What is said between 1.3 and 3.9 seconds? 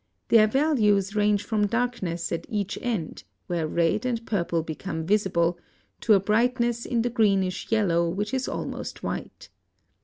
from darkness at each end, where